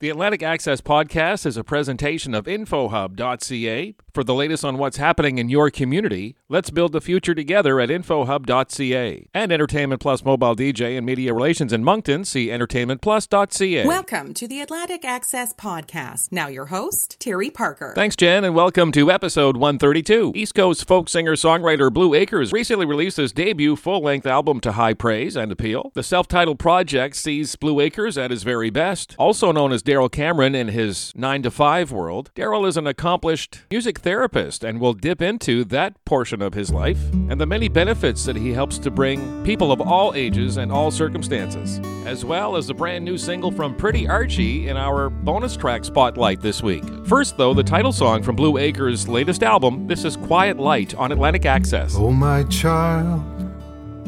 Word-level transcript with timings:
The 0.00 0.10
Atlantic 0.10 0.44
Access 0.44 0.80
Podcast 0.80 1.44
is 1.44 1.56
a 1.56 1.64
presentation 1.64 2.32
of 2.32 2.44
InfoHub.ca. 2.44 3.96
For 4.18 4.24
the 4.24 4.34
latest 4.34 4.64
on 4.64 4.78
what's 4.78 4.96
happening 4.96 5.38
in 5.38 5.48
your 5.48 5.70
community, 5.70 6.34
let's 6.48 6.70
build 6.70 6.90
the 6.90 7.00
future 7.00 7.36
together 7.36 7.78
at 7.78 7.88
InfoHub.ca. 7.88 9.28
And 9.32 9.52
Entertainment 9.52 10.00
Plus 10.00 10.24
Mobile 10.24 10.56
DJ 10.56 10.96
and 10.96 11.06
Media 11.06 11.32
Relations 11.32 11.72
in 11.72 11.84
Moncton, 11.84 12.24
see 12.24 12.48
EntertainmentPlus.ca. 12.48 13.86
Welcome 13.86 14.34
to 14.34 14.48
the 14.48 14.60
Atlantic 14.60 15.04
Access 15.04 15.54
Podcast. 15.54 16.32
Now, 16.32 16.48
your 16.48 16.64
host, 16.64 17.20
Terry 17.20 17.48
Parker. 17.48 17.92
Thanks, 17.94 18.16
Jen, 18.16 18.42
and 18.42 18.56
welcome 18.56 18.90
to 18.90 19.08
episode 19.08 19.56
132. 19.56 20.32
East 20.34 20.56
Coast 20.56 20.88
folk 20.88 21.08
singer 21.08 21.36
songwriter 21.36 21.92
Blue 21.92 22.14
Acres 22.14 22.52
recently 22.52 22.86
released 22.86 23.18
his 23.18 23.30
debut 23.30 23.76
full 23.76 24.00
length 24.00 24.26
album 24.26 24.58
to 24.62 24.72
high 24.72 24.94
praise 24.94 25.36
and 25.36 25.52
appeal. 25.52 25.92
The 25.94 26.02
self 26.02 26.26
titled 26.26 26.58
project 26.58 27.14
sees 27.14 27.54
Blue 27.54 27.78
Acres 27.78 28.18
at 28.18 28.32
his 28.32 28.42
very 28.42 28.70
best. 28.70 29.14
Also 29.16 29.52
known 29.52 29.70
as 29.70 29.84
Daryl 29.84 30.10
Cameron 30.10 30.56
in 30.56 30.66
his 30.66 31.12
9 31.14 31.44
to 31.44 31.52
5 31.52 31.92
world, 31.92 32.32
Daryl 32.34 32.66
is 32.66 32.76
an 32.76 32.88
accomplished 32.88 33.60
music 33.70 34.00
therapist 34.08 34.64
and 34.64 34.80
will 34.80 34.94
dip 34.94 35.20
into 35.20 35.64
that 35.64 36.02
portion 36.06 36.40
of 36.40 36.54
his 36.54 36.72
life 36.72 36.98
and 37.28 37.38
the 37.38 37.44
many 37.44 37.68
benefits 37.68 38.24
that 38.24 38.36
he 38.36 38.54
helps 38.54 38.78
to 38.78 38.90
bring 38.90 39.44
people 39.44 39.70
of 39.70 39.82
all 39.82 40.14
ages 40.14 40.56
and 40.56 40.72
all 40.72 40.90
circumstances, 40.90 41.78
as 42.06 42.24
well 42.24 42.56
as 42.56 42.70
a 42.70 42.74
brand 42.74 43.04
new 43.04 43.18
single 43.18 43.50
from 43.50 43.76
Pretty 43.76 44.08
Archie 44.08 44.68
in 44.68 44.78
our 44.78 45.10
bonus 45.10 45.58
track 45.58 45.84
spotlight 45.84 46.40
this 46.40 46.62
week. 46.62 46.84
First, 47.04 47.36
though, 47.36 47.52
the 47.52 47.62
title 47.62 47.92
song 47.92 48.22
from 48.22 48.34
Blue 48.34 48.56
Acres' 48.56 49.06
latest 49.06 49.42
album, 49.42 49.86
this 49.86 50.06
is 50.06 50.16
Quiet 50.16 50.56
Light 50.58 50.94
on 50.94 51.12
Atlantic 51.12 51.44
Access. 51.44 51.94
Oh, 51.94 52.10
my 52.10 52.44
child, 52.44 53.22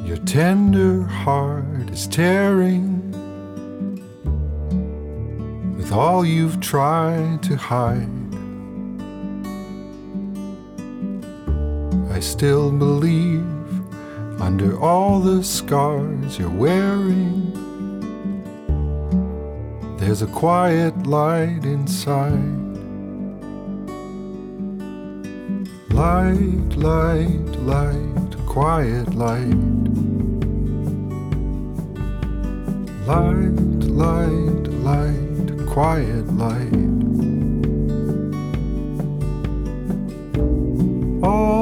your 0.02 0.16
tender 0.16 1.02
heart 1.02 1.90
is 1.90 2.06
tearing 2.06 3.10
with 5.76 5.92
all 5.92 6.24
you've 6.24 6.58
tried 6.58 7.42
to 7.42 7.56
hide. 7.56 8.19
I 12.20 12.22
still 12.22 12.70
believe 12.70 13.46
under 14.42 14.78
all 14.78 15.20
the 15.20 15.42
scars 15.42 16.38
you're 16.38 16.50
wearing, 16.50 17.50
there's 19.96 20.20
a 20.20 20.26
quiet 20.26 21.06
light 21.06 21.64
inside. 21.64 22.34
Light, 25.94 26.76
light, 26.76 27.56
light, 27.64 28.46
quiet 28.46 29.14
light. 29.14 29.54
Light, 33.06 33.60
light, 34.04 34.68
light, 34.84 35.66
quiet 35.68 36.26
light. 36.34 36.89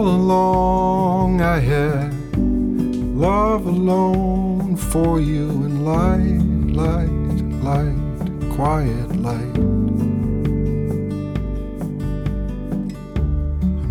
Along 0.08 1.42
I 1.42 1.58
had 1.60 2.14
love 2.38 3.66
alone 3.66 4.74
for 4.76 5.20
you 5.20 5.48
and 5.50 5.84
light, 5.84 6.40
light, 6.74 7.10
light, 7.62 8.56
quiet 8.56 9.16
light. 9.16 9.58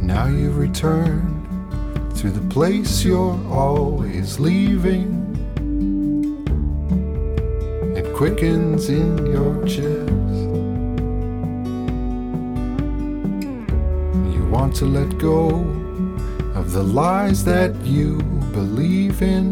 Now 0.01 0.25
you've 0.27 0.57
returned 0.57 1.45
to 2.17 2.31
the 2.31 2.45
place 2.49 3.03
you're 3.03 3.39
always 3.49 4.39
leaving. 4.39 5.13
It 7.95 8.11
quickens 8.15 8.89
in 8.89 9.25
your 9.27 9.63
chest. 9.65 10.11
You 14.33 14.47
want 14.49 14.75
to 14.77 14.85
let 14.85 15.17
go 15.19 15.86
of 16.57 16.71
the 16.71 16.81
lies 16.81 17.45
that 17.45 17.75
you 17.85 18.17
believe 18.51 19.21
in. 19.21 19.45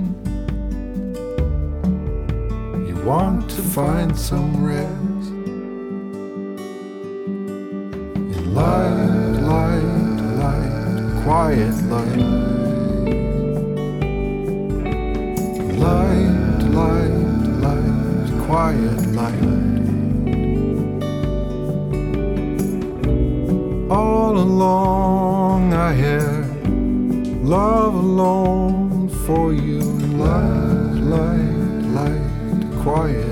You 2.88 2.96
want 3.06 3.48
to 3.52 3.62
find 3.62 4.18
some 4.18 4.66
rest 4.66 5.30
in 8.34 8.56
light, 8.56 9.34
light, 9.54 9.84
light, 10.42 11.24
quiet 11.24 11.76
light. 11.94 12.18
Light, 15.86 16.62
light, 16.80 17.18
light, 17.66 18.32
quiet 18.48 19.02
light. 19.20 19.52
All 23.92 24.36
along 24.40 25.74
I 25.74 25.94
had 25.94 26.35
love 27.46 27.94
alone 27.94 29.08
for 29.08 29.54
you 29.54 29.80
light, 30.18 30.98
light, 31.14 31.84
light, 31.94 32.82
quiet 32.82 33.25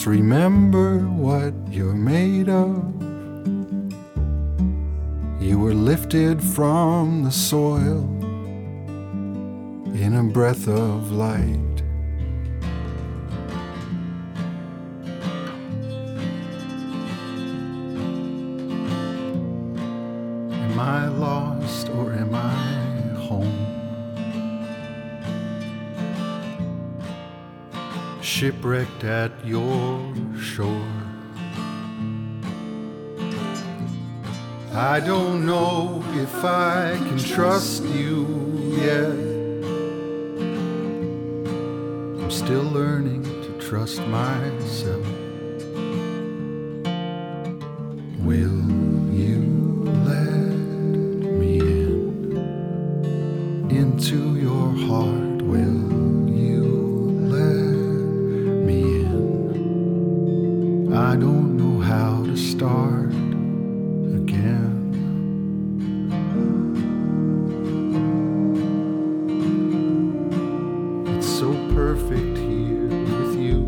just 0.00 0.06
remember 0.06 1.00
what 1.00 1.52
you're 1.68 1.92
made 1.92 2.48
of. 2.48 2.78
You 5.38 5.58
were 5.58 5.74
lifted 5.74 6.42
from 6.42 7.24
the 7.24 7.30
soil 7.30 8.04
in 9.94 10.14
a 10.14 10.22
breath 10.24 10.68
of 10.68 11.12
light. 11.12 11.82
Am 20.64 20.80
I 20.80 21.08
lost 21.08 21.90
or 21.90 22.14
am 22.14 22.34
I 22.34 22.69
Shipwrecked 28.40 29.04
at 29.04 29.32
your 29.44 30.00
shore. 30.40 30.88
I 34.72 34.98
don't 34.98 35.44
know 35.44 36.02
if 36.14 36.34
I 36.42 36.96
can 36.96 37.18
trust 37.18 37.84
you 37.84 38.24
yet. 38.80 39.10
I'm 42.22 42.30
still 42.30 42.62
learning 42.62 43.24
to 43.24 43.60
trust 43.60 44.00
myself. 44.06 45.06
Will 48.24 48.89
so 71.40 71.54
perfect 71.74 72.36
here 72.36 72.86
with 73.18 73.34
you. 73.34 73.62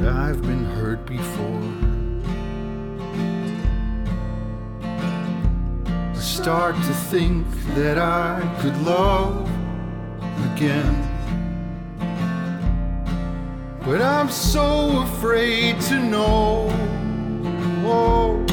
But 0.00 0.08
I've 0.08 0.42
been 0.42 0.64
hurt 0.64 1.06
before. 1.06 1.62
I 4.82 6.18
start 6.18 6.74
to 6.74 6.94
think 7.12 7.46
that 7.76 7.98
I 7.98 8.40
could 8.60 8.76
love 8.82 9.48
again. 10.52 10.92
But 13.84 14.02
I'm 14.02 14.28
so 14.28 15.02
afraid 15.02 15.80
to 15.82 16.00
know. 16.00 16.68
Oh, 17.86 18.44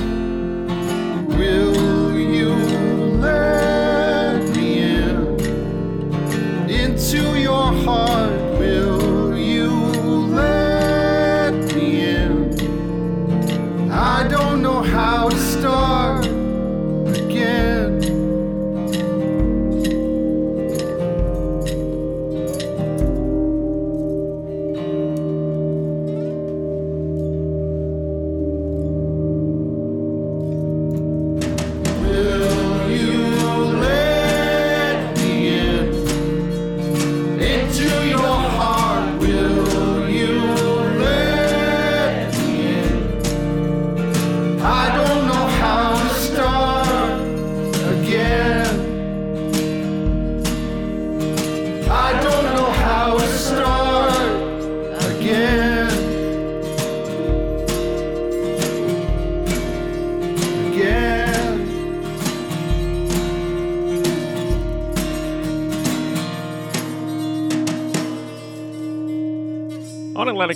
will 1.30 1.77
heart? 7.88 8.27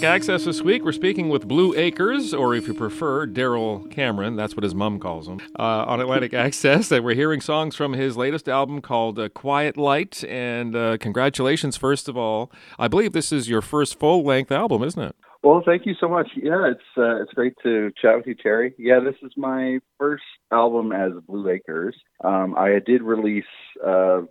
Atlantic 0.02 0.22
Access 0.22 0.46
this 0.46 0.64
week, 0.64 0.84
we're 0.84 0.94
speaking 0.94 1.30
with 1.30 1.48
Blue 1.48 1.76
Acres, 1.76 2.34
or 2.34 2.56
if 2.56 2.68
you 2.68 2.74
prefer, 2.74 3.28
Daryl 3.28 3.88
Cameron. 3.92 4.36
That's 4.36 4.56
what 4.56 4.64
his 4.64 4.74
mom 4.74 4.98
calls 4.98 5.28
him. 5.28 5.40
Uh, 5.60 5.86
on 5.86 6.02
Atlantic 6.02 6.34
Access, 6.48 6.92
and 6.92 7.06
we're 7.06 7.14
hearing 7.14 7.40
songs 7.40 7.76
from 7.76 7.94
his 7.94 8.18
latest 8.18 8.50
album 8.50 8.82
called 8.82 9.20
uh, 9.20 9.30
Quiet 9.30 9.78
Light. 9.78 10.24
And 10.24 10.76
uh, 10.76 10.98
congratulations, 10.98 11.78
first 11.78 12.10
of 12.10 12.18
all. 12.18 12.52
I 12.80 12.88
believe 12.88 13.14
this 13.14 13.32
is 13.32 13.48
your 13.48 13.62
first 13.62 14.00
full 14.00 14.24
length 14.24 14.52
album, 14.52 14.82
isn't 14.82 15.04
it? 15.04 15.16
Well, 15.44 15.62
thank 15.64 15.86
you 15.86 15.94
so 16.00 16.08
much. 16.08 16.30
Yeah, 16.36 16.72
it's 16.72 16.98
uh, 16.98 17.22
it's 17.22 17.34
great 17.34 17.54
to 17.62 17.92
chat 18.02 18.18
with 18.18 18.26
you, 18.26 18.34
Terry. 18.34 18.74
Yeah, 18.80 19.02
this 19.02 19.16
is 19.22 19.34
my 19.38 19.78
first 20.00 20.24
album 20.52 20.94
as 20.94 21.12
Blue 21.28 21.48
Acres. 21.48 21.96
Um, 22.24 22.56
I 22.58 22.80
did 22.84 23.04
release 23.04 23.46
uh, 23.86 24.22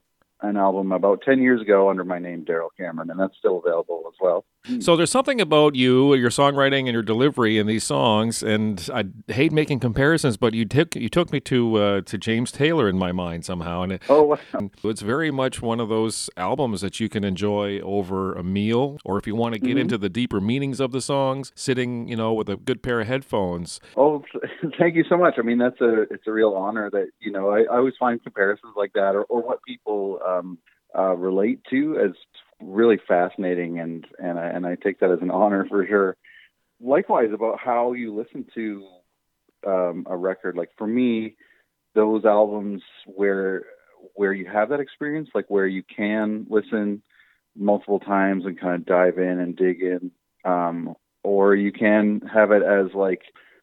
an 0.43 0.57
album 0.57 0.91
about 0.91 1.23
ten 1.25 1.41
years 1.41 1.61
ago 1.61 1.91
under 1.91 2.05
my 2.05 2.19
name 2.19 2.45
Daryl 2.45 2.71
Cameron, 2.77 3.11
and 3.11 3.21
that's 3.21 3.37
still 3.39 3.63
available 3.65 4.03
as 4.09 4.15
well. 4.21 4.45
So 4.79 4.97
there's 4.97 5.11
something 5.11 5.41
about 5.41 5.75
you, 5.75 6.15
your 6.15 6.31
songwriting, 6.31 6.81
and 6.81 6.93
your 6.93 7.03
delivery 7.03 7.59
in 7.59 7.67
these 7.67 7.83
songs. 7.83 8.43
And 8.43 8.89
I 8.93 9.05
hate 9.33 9.53
making 9.53 9.81
comparisons, 9.81 10.37
but 10.37 10.55
you 10.55 10.65
took 10.65 10.95
you 10.95 11.09
took 11.09 11.33
me 11.33 11.41
to 11.41 11.77
uh, 11.77 12.01
to 12.03 12.19
James 12.19 12.53
Taylor 12.53 12.89
in 12.89 12.97
my 12.97 13.11
mind 13.11 13.45
somehow, 13.45 13.83
and 13.83 13.93
it, 13.93 14.03
Oh, 14.09 14.23
wow. 14.23 14.39
It's 14.85 15.01
very 15.01 15.31
much 15.31 15.61
one 15.63 15.81
of 15.81 15.89
those 15.89 16.31
albums 16.37 16.83
that 16.83 17.01
you 17.01 17.09
can 17.09 17.25
enjoy 17.25 17.81
over 17.81 18.35
a 18.35 18.43
meal, 18.43 18.99
or 19.05 19.19
if 19.19 19.27
you 19.27 19.35
want 19.35 19.55
to 19.55 19.61
get 19.61 19.77
into 19.77 19.99
the 19.99 20.09
deeper 20.09 20.41
meanings 20.41 20.79
of 20.79 20.93
the 20.93 21.01
songs, 21.01 21.53
sitting, 21.55 22.07
you 22.09 22.17
know, 22.17 22.33
with 22.33 22.49
a 22.49 22.57
good 22.57 22.83
pair 22.83 23.01
of 23.01 23.07
headphones. 23.07 23.81
Oh, 23.97 24.25
thank 24.79 24.95
you 24.95 25.05
so 25.09 25.17
much. 25.17 25.35
I 25.39 25.43
mean, 25.43 25.59
that's 25.59 25.81
a 25.81 26.03
it's 26.11 26.27
a 26.27 26.33
real 26.33 26.53
honor 26.55 26.91
that 26.91 27.09
you 27.21 27.33
know 27.33 27.51
I, 27.51 27.63
I 27.63 27.77
always 27.79 27.95
find 27.99 28.23
comparisons 28.23 28.75
like 28.77 28.93
that 28.93 29.15
or, 29.15 29.25
or 29.25 29.43
what 29.43 29.63
people 29.63 30.21
um, 30.27 30.59
uh, 30.97 31.17
relate 31.17 31.61
to 31.71 31.99
as 31.99 32.13
really 32.63 32.99
fascinating, 33.09 33.79
and 33.79 34.07
and 34.19 34.39
I, 34.39 34.47
and 34.47 34.67
I 34.67 34.77
take 34.77 35.01
that 35.01 35.11
as 35.11 35.21
an 35.23 35.31
honor 35.31 35.67
for 35.69 35.87
sure. 35.87 36.17
Likewise, 36.81 37.31
about 37.33 37.59
how 37.59 37.93
you 37.93 38.15
listen 38.15 38.47
to 38.55 38.87
um, 39.67 40.07
a 40.09 40.17
record. 40.17 40.57
Like 40.57 40.71
for 40.77 40.87
me, 40.87 41.37
those 41.95 42.25
albums 42.25 42.83
where 43.07 43.65
where 44.15 44.33
you 44.33 44.47
have 44.47 44.71
that 44.71 44.81
experience, 44.81 45.29
like 45.35 45.47
where 45.49 45.67
you 45.67 45.83
can 45.83 46.47
listen 46.49 47.03
multiple 47.57 48.01
times 48.01 48.45
and 48.47 48.59
kind 48.59 48.75
of 48.75 48.87
dive 48.87 49.19
in 49.19 49.39
and 49.39 49.57
dig 49.57 49.83
in, 49.83 50.11
um, 50.45 50.95
or 51.23 51.55
you 51.55 51.73
can 51.73 52.21
have 52.33 52.51
it 52.51 52.63
as 52.63 52.95
like 52.95 53.23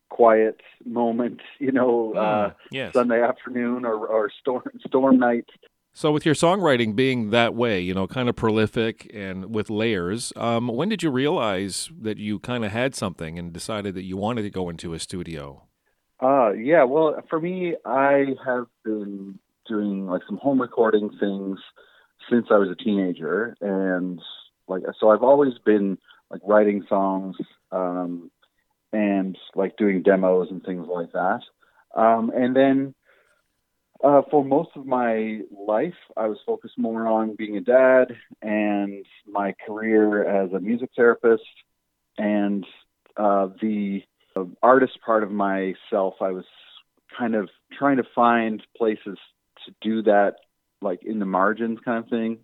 quiet 0.10 0.62
moment, 0.86 1.42
you 1.60 1.72
know, 1.72 2.14
uh, 2.14 2.52
yes. 2.72 2.94
Sunday 2.94 3.22
afternoon 3.22 3.86
or, 3.86 4.08
or 4.08 4.32
storm 4.42 4.64
storm 4.86 5.18
night. 5.18 5.46
So, 5.98 6.12
with 6.12 6.28
your 6.28 6.36
songwriting 6.36 6.96
being 6.96 7.32
that 7.32 7.56
way, 7.56 7.82
you 7.82 7.96
know, 7.96 8.06
kind 8.06 8.30
of 8.30 8.36
prolific 8.36 9.10
and 9.16 9.56
with 9.56 9.72
layers, 9.72 10.32
um, 10.36 10.68
when 10.68 10.90
did 10.90 11.02
you 11.02 11.10
realize 11.10 11.90
that 12.00 12.20
you 12.20 12.38
kind 12.38 12.64
of 12.64 12.72
had 12.72 12.94
something 12.94 13.40
and 13.40 13.52
decided 13.52 13.96
that 13.96 14.04
you 14.04 14.16
wanted 14.16 14.44
to 14.44 14.52
go 14.52 14.70
into 14.70 14.94
a 14.94 15.00
studio? 15.00 15.64
Uh, 16.22 16.52
yeah, 16.52 16.84
well, 16.84 17.20
for 17.32 17.42
me, 17.42 17.78
I 17.84 18.36
have 18.46 18.68
been 18.86 19.40
doing 19.68 20.06
like 20.06 20.22
some 20.28 20.38
home 20.38 20.62
recording 20.62 21.10
things 21.20 21.58
since 22.30 22.46
I 22.52 22.60
was 22.60 22.70
a 22.70 22.76
teenager, 22.76 23.58
and 23.60 24.22
like 24.68 24.84
so, 25.00 25.10
I've 25.10 25.24
always 25.24 25.54
been 25.66 25.98
like 26.30 26.42
writing 26.46 26.86
songs 26.88 27.38
um, 27.72 28.30
and 28.94 29.36
like 29.56 29.78
doing 29.78 30.04
demos 30.04 30.50
and 30.52 30.62
things 30.62 30.86
like 30.88 31.12
that. 31.14 31.40
Um, 31.96 32.32
and 32.36 32.56
then 32.56 32.94
uh, 34.04 34.22
for 34.30 34.44
most 34.44 34.70
of 34.76 34.86
my 34.86 35.42
life, 35.52 35.94
I 36.16 36.28
was 36.28 36.38
focused 36.46 36.78
more 36.78 37.08
on 37.08 37.36
being 37.36 37.58
a 37.58 37.62
dad 37.62 38.16
and 38.42 39.06
my 39.28 39.54
career 39.66 40.24
as 40.24 40.52
a 40.54 40.60
music 40.60 40.92
therapist 40.96 41.44
and 42.18 42.66
uh, 43.16 43.48
the 43.62 44.04
uh, 44.36 44.46
artist 44.62 45.00
part 45.06 45.24
of 45.24 45.32
myself. 45.32 46.16
I 46.22 46.32
was 46.32 46.46
kind 47.18 47.36
of 47.36 47.50
trying 47.78 47.98
to 47.98 48.04
find 48.14 48.62
places 48.76 49.18
to 49.66 49.74
do 49.82 50.04
that, 50.04 50.36
like 50.82 51.04
in 51.04 51.20
the 51.20 51.26
margins 51.26 51.80
kind 51.84 52.04
of 52.04 52.10
thing. 52.10 52.40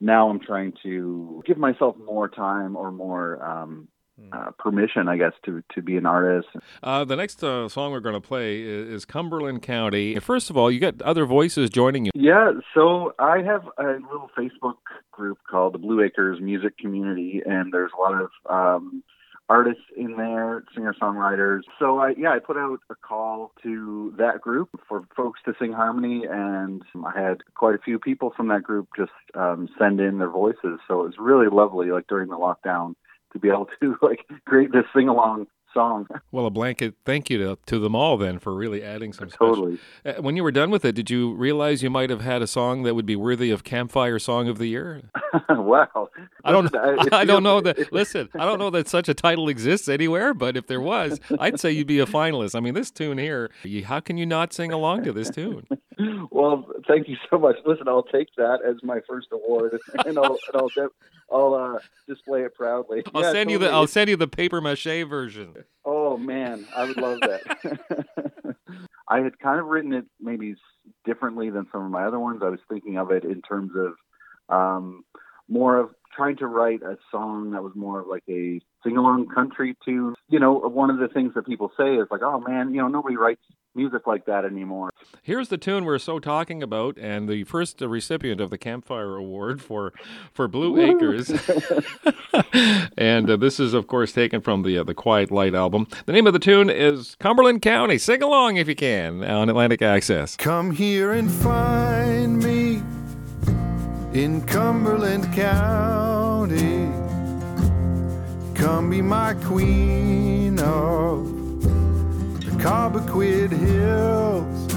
Now 0.00 0.28
I'm 0.28 0.40
trying 0.40 0.74
to 0.82 1.42
give 1.46 1.56
myself 1.56 1.96
more 1.96 2.28
time 2.28 2.76
or 2.76 2.90
more 2.92 3.42
um, 3.42 3.88
uh, 4.32 4.50
permission, 4.58 5.08
I 5.08 5.16
guess, 5.16 5.32
to 5.44 5.62
to 5.74 5.82
be 5.82 5.96
an 5.96 6.06
artist. 6.06 6.48
Uh, 6.82 7.04
the 7.04 7.16
next 7.16 7.42
uh, 7.42 7.68
song 7.68 7.92
we're 7.92 8.00
going 8.00 8.14
to 8.14 8.20
play 8.20 8.62
is, 8.62 8.88
is 8.88 9.04
Cumberland 9.04 9.62
County. 9.62 10.18
First 10.20 10.50
of 10.50 10.56
all, 10.56 10.70
you 10.70 10.80
got 10.80 11.00
other 11.02 11.26
voices 11.26 11.70
joining 11.70 12.06
you. 12.06 12.12
Yeah, 12.14 12.52
so 12.74 13.14
I 13.18 13.42
have 13.42 13.64
a 13.78 13.98
little 14.10 14.30
Facebook 14.38 14.76
group 15.10 15.38
called 15.50 15.74
the 15.74 15.78
Blue 15.78 16.02
Acres 16.02 16.40
Music 16.40 16.78
Community, 16.78 17.42
and 17.44 17.72
there's 17.72 17.90
a 17.96 18.00
lot 18.00 18.20
of 18.20 18.30
um, 18.48 19.02
artists 19.48 19.82
in 19.96 20.16
there, 20.16 20.64
singer 20.74 20.94
songwriters. 21.00 21.62
So 21.78 21.98
I 21.98 22.14
yeah, 22.16 22.30
I 22.30 22.38
put 22.38 22.56
out 22.56 22.78
a 22.90 22.94
call 22.94 23.52
to 23.62 24.14
that 24.18 24.40
group 24.40 24.68
for 24.88 25.06
folks 25.16 25.40
to 25.44 25.54
sing 25.58 25.72
harmony, 25.72 26.24
and 26.30 26.82
I 27.04 27.18
had 27.18 27.38
quite 27.54 27.74
a 27.74 27.82
few 27.84 27.98
people 27.98 28.32
from 28.36 28.48
that 28.48 28.62
group 28.62 28.88
just 28.96 29.12
um, 29.34 29.68
send 29.78 30.00
in 30.00 30.18
their 30.18 30.30
voices. 30.30 30.78
So 30.86 31.02
it 31.02 31.06
was 31.06 31.14
really 31.18 31.48
lovely, 31.48 31.90
like 31.90 32.06
during 32.06 32.30
the 32.30 32.36
lockdown, 32.36 32.94
to 33.34 33.38
be 33.38 33.48
able 33.48 33.68
to 33.80 33.96
like 34.02 34.20
create 34.46 34.72
this 34.72 34.84
sing 34.94 35.08
along 35.08 35.46
song. 35.74 36.06
Well, 36.32 36.46
a 36.46 36.50
blanket 36.50 36.94
thank 37.04 37.28
you 37.28 37.38
to, 37.38 37.58
to 37.66 37.78
them 37.78 37.94
all 37.94 38.16
then 38.16 38.38
for 38.38 38.54
really 38.54 38.82
adding 38.82 39.12
some 39.12 39.28
totally. 39.28 39.78
Uh, 40.04 40.14
When 40.14 40.36
you 40.36 40.44
were 40.44 40.52
done 40.52 40.70
with 40.70 40.84
it, 40.84 40.92
did 40.94 41.10
you 41.10 41.34
realize 41.34 41.82
you 41.82 41.90
might 41.90 42.10
have 42.10 42.20
had 42.22 42.40
a 42.40 42.46
song 42.46 42.84
that 42.84 42.94
would 42.94 43.04
be 43.04 43.16
worthy 43.16 43.50
of 43.50 43.64
Campfire 43.64 44.18
Song 44.18 44.48
of 44.48 44.58
the 44.58 44.66
Year? 44.66 45.02
wow. 45.50 46.08
I 46.44 46.52
don't. 46.52 46.72
Listen, 46.72 47.08
I 47.12 47.24
don't 47.24 47.42
know 47.42 47.60
that. 47.60 47.92
Listen, 47.92 48.28
I 48.38 48.44
don't 48.44 48.58
know 48.58 48.70
that 48.70 48.88
such 48.88 49.08
a 49.08 49.14
title 49.14 49.48
exists 49.48 49.88
anywhere. 49.88 50.32
But 50.32 50.56
if 50.56 50.68
there 50.68 50.80
was, 50.80 51.18
I'd 51.38 51.58
say 51.58 51.72
you'd 51.72 51.86
be 51.86 51.98
a 51.98 52.06
finalist. 52.06 52.54
I 52.54 52.60
mean, 52.60 52.74
this 52.74 52.90
tune 52.90 53.18
here. 53.18 53.50
You, 53.64 53.84
how 53.84 54.00
can 54.00 54.16
you 54.16 54.26
not 54.26 54.52
sing 54.52 54.72
along 54.72 55.02
to 55.04 55.12
this 55.12 55.28
tune? 55.28 55.66
Well, 56.30 56.66
thank 56.88 57.08
you 57.08 57.16
so 57.30 57.38
much. 57.38 57.56
Listen, 57.64 57.88
I'll 57.88 58.02
take 58.02 58.28
that 58.36 58.58
as 58.66 58.76
my 58.82 59.00
first 59.08 59.28
award, 59.32 59.78
and 60.06 60.18
I'll 60.18 60.38
and 60.52 60.56
I'll, 60.56 60.68
de- 60.68 60.88
I'll 61.32 61.54
uh, 61.54 61.78
display 62.08 62.42
it 62.42 62.54
proudly. 62.54 63.02
I'll 63.14 63.22
Yeah, 63.22 63.32
send 63.32 63.50
you 63.50 63.58
the. 63.58 63.70
I'll 63.70 63.86
send 63.86 64.10
you 64.10 64.16
the 64.16 64.26
paper 64.26 64.60
mache 64.60 65.04
version. 65.08 65.54
Oh 65.84 66.16
man, 66.16 66.66
I 66.76 66.84
would 66.84 66.96
love 66.96 67.20
that. 67.20 68.56
I 69.08 69.20
had 69.20 69.38
kind 69.38 69.60
of 69.60 69.66
written 69.66 69.92
it 69.92 70.06
maybe 70.20 70.56
differently 71.04 71.50
than 71.50 71.66
some 71.70 71.84
of 71.84 71.90
my 71.90 72.04
other 72.04 72.18
ones. 72.18 72.40
I 72.44 72.48
was 72.48 72.60
thinking 72.68 72.98
of 72.98 73.10
it 73.10 73.24
in 73.24 73.42
terms 73.42 73.72
of 73.76 73.94
um, 74.54 75.04
more 75.48 75.76
of 75.78 75.90
trying 76.14 76.36
to 76.36 76.46
write 76.46 76.82
a 76.82 76.96
song 77.10 77.50
that 77.52 77.62
was 77.62 77.72
more 77.74 78.00
of 78.00 78.06
like 78.06 78.24
a 78.28 78.60
sing 78.82 78.96
along 78.96 79.28
country 79.28 79.76
tune. 79.84 80.14
You 80.28 80.38
know, 80.38 80.52
one 80.52 80.90
of 80.90 80.98
the 80.98 81.08
things 81.08 81.32
that 81.34 81.46
people 81.46 81.72
say 81.76 81.96
is 81.96 82.06
like, 82.10 82.22
oh 82.22 82.40
man, 82.40 82.72
you 82.72 82.80
know, 82.80 82.88
nobody 82.88 83.16
writes 83.16 83.42
music 83.74 84.06
like 84.06 84.26
that 84.26 84.44
anymore. 84.44 84.90
Here's 85.22 85.48
the 85.48 85.58
tune 85.58 85.84
we're 85.84 85.98
so 85.98 86.18
talking 86.18 86.62
about, 86.62 86.96
and 86.98 87.28
the 87.28 87.44
first 87.44 87.80
recipient 87.80 88.40
of 88.40 88.50
the 88.50 88.58
Campfire 88.58 89.16
Award 89.16 89.60
for 89.60 89.92
for 90.32 90.46
Blue 90.48 90.80
Acres. 90.80 91.30
and 92.96 93.30
uh, 93.30 93.36
this 93.36 93.58
is, 93.58 93.74
of 93.74 93.86
course, 93.86 94.12
taken 94.12 94.40
from 94.40 94.62
the 94.62 94.78
uh, 94.78 94.84
the 94.84 94.94
Quiet 94.94 95.30
Light 95.30 95.54
album. 95.54 95.86
The 96.06 96.12
name 96.12 96.26
of 96.26 96.32
the 96.32 96.38
tune 96.38 96.70
is 96.70 97.16
Cumberland 97.18 97.62
County. 97.62 97.98
Sing 97.98 98.22
along 98.22 98.56
if 98.56 98.68
you 98.68 98.76
can 98.76 99.24
on 99.24 99.48
Atlantic 99.48 99.82
Access. 99.82 100.36
Come 100.36 100.72
here 100.72 101.12
and 101.12 101.30
find 101.30 102.42
me 102.42 102.53
in 104.14 104.40
Cumberland 104.46 105.32
County. 105.32 106.88
Come 108.54 108.90
be 108.90 109.02
my 109.02 109.34
queen 109.34 110.56
of 110.60 111.26
the 112.44 112.52
Cobequid 112.62 113.50
Hills. 113.50 114.74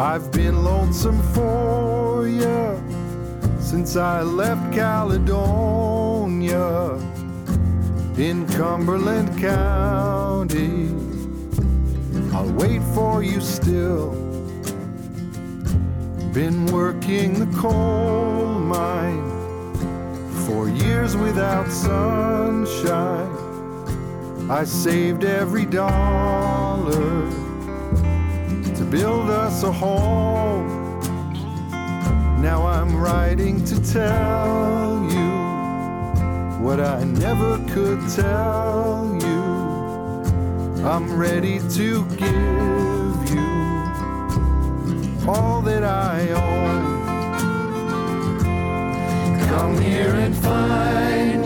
I've 0.00 0.32
been 0.32 0.64
lonesome 0.64 1.22
for 1.32 2.26
you 2.26 2.82
since 3.60 3.94
I 3.94 4.22
left 4.22 4.74
Caledonia 4.74 5.38
in 8.16 8.48
Cumberland 8.48 9.38
County. 9.40 10.92
I'll 12.34 12.52
wait 12.52 12.82
for 12.94 13.22
you 13.22 13.40
still. 13.40 14.19
Been 16.32 16.66
working 16.66 17.40
the 17.40 17.58
coal 17.58 18.60
mine 18.60 19.28
for 20.46 20.68
years 20.68 21.16
without 21.16 21.68
sunshine. 21.68 23.28
I 24.48 24.62
saved 24.62 25.24
every 25.24 25.66
dollar 25.66 27.28
to 28.76 28.86
build 28.88 29.28
us 29.28 29.64
a 29.64 29.72
home. 29.72 31.00
Now 32.40 32.64
I'm 32.64 32.96
writing 32.96 33.64
to 33.64 33.92
tell 33.92 35.02
you 35.10 35.30
what 36.64 36.78
I 36.78 37.02
never 37.02 37.58
could 37.74 38.08
tell 38.08 39.18
you. 39.20 40.86
I'm 40.86 41.18
ready 41.18 41.58
to 41.70 42.04
give 42.16 42.69
all 45.30 45.62
that 45.62 45.84
I 45.84 46.30
own. 46.30 46.80
Come 49.46 49.80
here 49.80 50.14
and 50.26 50.34
find 50.36 51.39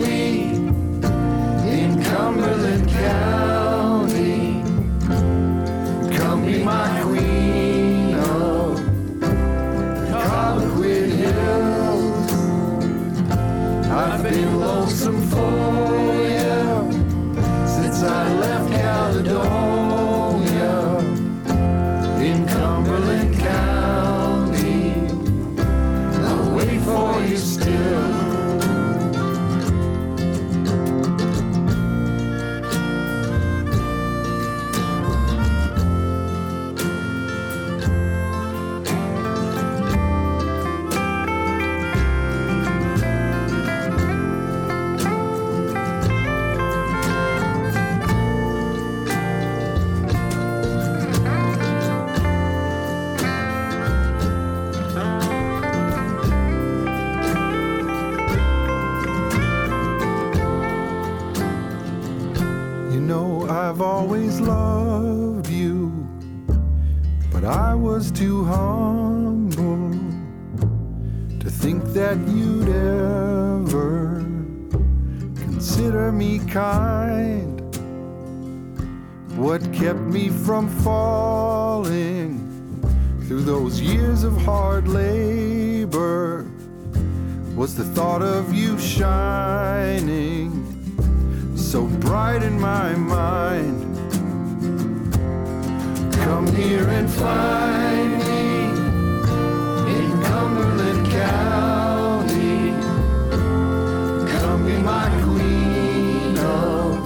always 64.05 64.39
loved 64.39 65.49
you, 65.49 65.89
but 67.31 67.43
I 67.43 67.73
was 67.73 68.11
too 68.11 68.43
humble 68.45 69.89
to 71.39 71.49
think 71.49 71.83
that 71.85 72.15
you'd 72.27 72.69
ever 72.69 74.19
consider 75.41 76.11
me 76.11 76.37
kind. 76.37 77.59
What 79.35 79.63
kept 79.73 80.01
me 80.01 80.29
from 80.29 80.69
falling 80.83 82.37
through 83.27 83.41
those 83.41 83.81
years 83.81 84.23
of 84.23 84.39
hard 84.43 84.87
labor 84.87 86.45
was 87.55 87.73
the 87.73 87.85
thought 87.85 88.21
of 88.21 88.53
you 88.53 88.77
shining 88.77 90.65
so 91.75 91.87
bright 91.87 92.41
in 92.41 92.57
my 92.57 92.95
mind. 92.95 93.94
Come 96.25 96.47
here 96.55 96.89
and 96.89 97.07
find 97.07 98.17
me 98.17 98.63
in 99.95 100.23
Cumberland 100.23 101.05
County. 101.11 102.71
Come 104.39 104.65
be 104.65 104.77
my 104.77 105.07
queen 105.23 106.35
of 106.39 106.97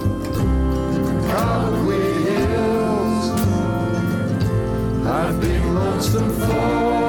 Cobequid 1.28 2.16
Hills. 2.28 3.26
I've 5.06 5.38
been 5.38 5.74
lonesome 5.74 6.30
for 6.30 6.99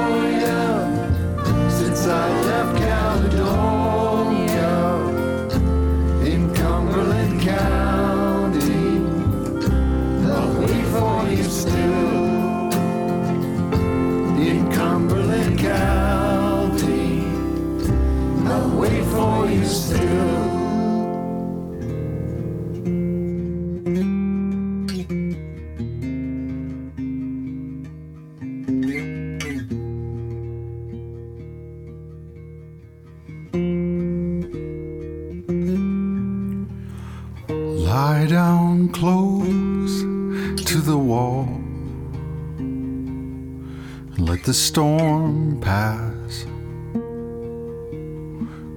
storm 44.72 45.60
pass. 45.60 46.46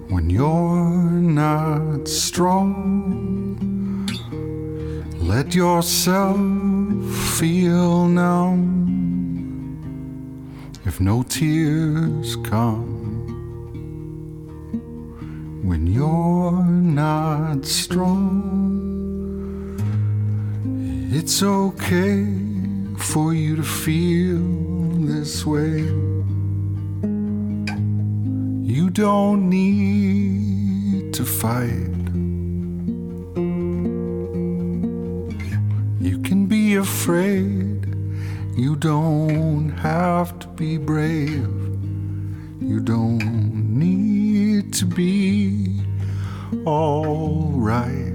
When 0.10 0.30
you're 0.30 1.22
not 1.22 2.06
strong, 2.06 3.56
let 5.22 5.56
yourself 5.56 6.36
feel 7.40 8.10
numb. 8.10 8.68
If 10.84 11.00
no 11.00 11.24
tears 11.24 12.36
come, 12.44 12.92
when 15.64 15.88
you're 15.88 16.62
not 17.02 17.66
strong. 17.66 18.52
It's 21.10 21.42
okay 21.42 22.28
for 22.98 23.34
you 23.34 23.56
to 23.56 23.64
feel 23.64 24.75
this 25.06 25.46
way. 25.46 25.82
You 28.74 28.90
don't 28.90 29.50
need 29.50 31.14
to 31.14 31.24
fight. 31.24 31.96
You 36.02 36.20
can 36.24 36.48
be 36.48 36.76
afraid. 36.76 37.86
You 38.58 38.76
don't 38.76 39.70
have 39.70 40.40
to 40.40 40.48
be 40.48 40.78
brave. 40.78 41.50
You 42.62 42.80
don't 42.80 43.78
need 43.78 44.74
to 44.74 44.86
be 44.86 45.84
alright. 46.66 48.15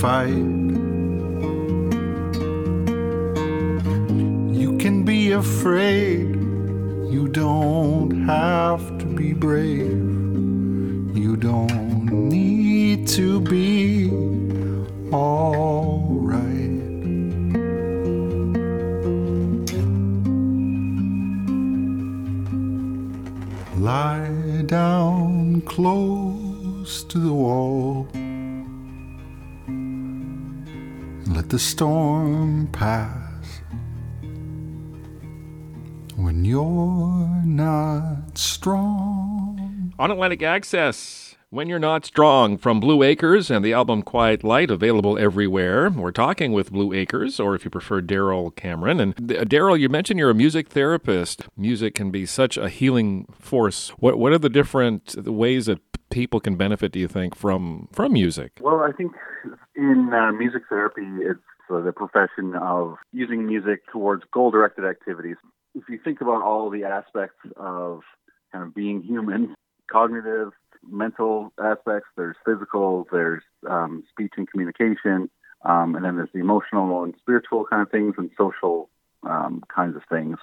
Fight. 0.00 0.28
You 4.60 4.78
can 4.78 5.04
be 5.04 5.32
afraid. 5.32 6.28
You 7.14 7.28
don't 7.28 8.10
have 8.26 8.82
to 9.00 9.04
be 9.04 9.34
brave. 9.34 10.00
You 11.14 11.36
don't 11.36 12.06
need 12.30 13.08
to 13.08 13.40
be 13.42 14.08
alright. 15.12 16.80
Lie 23.76 24.62
down 24.64 25.60
close 25.66 26.19
the 31.50 31.58
storm 31.58 32.68
pass. 32.68 33.60
When 36.14 36.44
you're 36.44 37.42
not 37.44 38.38
strong. 38.38 39.92
On 39.98 40.12
Atlantic 40.12 40.44
Access, 40.44 41.34
When 41.50 41.68
You're 41.68 41.80
Not 41.80 42.06
Strong 42.06 42.58
from 42.58 42.78
Blue 42.78 43.02
Acres 43.02 43.50
and 43.50 43.64
the 43.64 43.72
album 43.72 44.02
Quiet 44.02 44.44
Light, 44.44 44.70
available 44.70 45.18
everywhere. 45.18 45.90
We're 45.90 46.12
talking 46.12 46.52
with 46.52 46.70
Blue 46.70 46.92
Acres, 46.92 47.40
or 47.40 47.56
if 47.56 47.64
you 47.64 47.70
prefer, 47.70 48.00
Daryl 48.00 48.54
Cameron. 48.54 49.00
And 49.00 49.14
uh, 49.32 49.44
Daryl, 49.44 49.78
you 49.78 49.88
mentioned 49.88 50.20
you're 50.20 50.30
a 50.30 50.34
music 50.34 50.68
therapist. 50.68 51.48
Music 51.56 51.96
can 51.96 52.12
be 52.12 52.26
such 52.26 52.56
a 52.56 52.68
healing 52.68 53.26
force. 53.32 53.88
What 53.98 54.20
what 54.20 54.32
are 54.32 54.38
the 54.38 54.48
different 54.48 55.16
ways 55.26 55.66
that 55.66 55.80
people 56.10 56.40
can 56.40 56.56
benefit, 56.56 56.92
do 56.92 56.98
you 56.98 57.08
think, 57.08 57.34
from 57.34 57.88
from 57.92 58.12
music? 58.12 58.52
Well, 58.60 58.80
I 58.80 58.92
think 58.92 59.12
in 59.74 60.10
uh, 60.12 60.32
music 60.32 60.62
therapy, 60.68 61.06
it's 61.20 61.40
uh, 61.70 61.80
the 61.80 61.92
profession 61.92 62.54
of 62.56 62.96
using 63.12 63.46
music 63.46 63.80
towards 63.92 64.24
goal 64.32 64.50
directed 64.50 64.84
activities. 64.84 65.36
If 65.74 65.84
you 65.88 65.98
think 66.02 66.20
about 66.20 66.42
all 66.42 66.68
the 66.68 66.84
aspects 66.84 67.38
of 67.56 68.00
kind 68.52 68.64
of 68.64 68.74
being 68.74 69.02
human, 69.02 69.54
cognitive, 69.90 70.50
mental 70.88 71.52
aspects, 71.62 72.08
there's 72.16 72.36
physical, 72.44 73.06
there's 73.12 73.42
um, 73.68 74.02
speech 74.10 74.32
and 74.36 74.50
communication, 74.50 75.30
um, 75.64 75.94
and 75.94 76.04
then 76.04 76.16
there's 76.16 76.32
the 76.32 76.40
emotional 76.40 77.04
and 77.04 77.14
spiritual 77.20 77.64
kind 77.64 77.82
of 77.82 77.90
things 77.90 78.14
and 78.18 78.30
social 78.36 78.88
um, 79.22 79.62
kinds 79.74 79.96
of 79.96 80.02
things. 80.10 80.38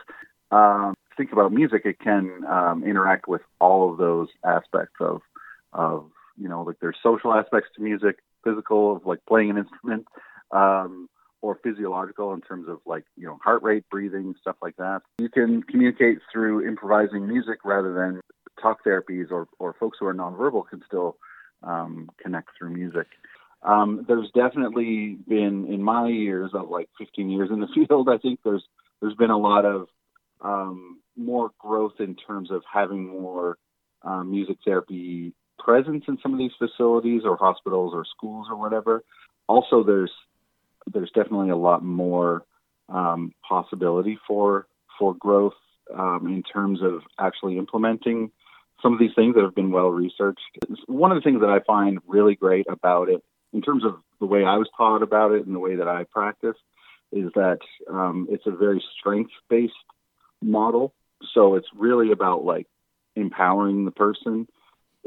Um, 0.52 0.94
think 1.18 1.32
about 1.32 1.52
music, 1.52 1.82
it 1.86 2.00
can 2.00 2.46
um, 2.46 2.84
interact 2.86 3.28
with 3.28 3.42
all 3.60 3.92
of 3.92 3.98
those 3.98 4.30
aspects 4.46 4.96
of, 5.02 5.22
of, 5.74 6.10
you 6.38 6.48
know, 6.48 6.64
like 6.64 6.78
there's 6.82 6.98
social 7.02 7.34
aspects 7.34 7.70
to 7.76 7.82
music, 7.82 8.18
physical 8.44 8.96
of 8.96 9.06
like 9.06 9.20
playing 9.28 9.50
an 9.50 9.58
instrument, 9.58 10.06
um, 10.52 11.10
or 11.42 11.60
physiological 11.64 12.34
in 12.34 12.42
terms 12.42 12.68
of 12.68 12.80
like, 12.86 13.06
you 13.16 13.26
know, 13.26 13.38
heart 13.44 13.62
rate, 13.64 13.84
breathing, 13.92 14.34
stuff 14.42 14.56
like 14.62 14.76
that. 14.78 15.02
You 15.20 15.30
can 15.30 15.64
communicate 15.64 16.20
through 16.32 16.68
improvising 16.68 17.28
music 17.28 17.60
rather 17.64 17.94
than 17.94 18.22
talk 18.62 18.84
therapies 18.84 19.32
or, 19.32 19.48
or 19.60 19.76
folks 19.80 19.98
who 20.00 20.08
are 20.08 20.14
nonverbal 20.14 20.68
can 20.68 20.82
still 20.86 21.18
um, 21.64 22.10
connect 22.22 22.50
through 22.58 22.72
music. 22.72 23.08
Um, 23.64 24.06
there's 24.08 24.30
definitely 24.36 25.18
been 25.28 25.68
in 25.68 25.82
my 25.82 26.08
years 26.08 26.52
of 26.54 26.70
like 26.70 26.90
15 26.98 27.30
years 27.30 27.50
in 27.52 27.60
the 27.60 27.68
field, 27.88 28.10
I 28.10 28.18
think 28.18 28.40
there's 28.44 28.64
there's 29.02 29.16
been 29.16 29.30
a 29.30 29.38
lot 29.38 29.66
of 29.66 29.88
um, 30.42 31.00
more 31.16 31.52
growth 31.60 32.00
in 32.00 32.16
terms 32.16 32.50
of 32.52 32.64
having 32.72 33.08
more 33.08 33.58
um, 34.04 34.32
music 34.32 34.58
therapy 34.66 35.34
presence 35.60 36.06
in 36.08 36.18
some 36.22 36.34
of 36.34 36.40
these 36.40 36.52
facilities 36.58 37.24
or 37.26 37.38
hospitals 37.38 37.94
or 37.94 38.06
schools 38.06 38.48
or 38.50 38.58
whatever. 38.58 39.04
Also, 39.48 39.84
there's 39.84 40.12
there's 40.94 41.12
definitely 41.12 41.50
a 41.50 41.58
lot 41.58 41.84
more 41.84 42.44
um, 42.90 43.34
possibility 43.48 44.18
for 44.28 44.68
for 44.98 45.14
growth 45.14 45.54
um, 45.94 46.28
in 46.28 46.44
terms 46.44 46.82
of 46.82 47.02
actually 47.20 47.58
implementing 47.58 48.32
some 48.82 48.94
of 48.94 49.00
these 49.00 49.14
things 49.16 49.36
that 49.36 49.44
have 49.44 49.56
been 49.56 49.72
well 49.72 49.90
researched. 49.90 50.42
One 50.88 51.12
of 51.12 51.18
the 51.18 51.22
things 51.22 51.42
that 51.42 51.50
I 51.50 51.60
find 51.60 52.00
really 52.08 52.36
great 52.36 52.68
about 52.70 53.10
it, 53.10 53.24
in 53.54 53.62
terms 53.62 53.84
of 53.84 53.96
the 54.20 54.26
way 54.26 54.44
I 54.44 54.58
was 54.58 54.70
taught 54.78 55.02
about 55.02 55.32
it 55.32 55.46
and 55.46 55.56
the 55.56 55.60
way 55.60 55.76
that 55.76 55.88
I 55.88 56.04
practice, 56.04 56.58
is 57.12 57.32
that 57.36 57.60
um, 57.90 58.28
it's 58.30 58.46
a 58.46 58.52
very 58.52 58.84
strength 59.00 59.32
based 59.50 59.74
model. 60.42 60.94
So 61.34 61.56
it's 61.56 61.68
really 61.76 62.12
about 62.12 62.46
like 62.46 62.68
empowering 63.16 63.86
the 63.86 63.92
person. 63.92 64.48